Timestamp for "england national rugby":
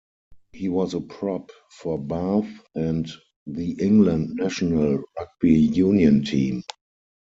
3.73-5.53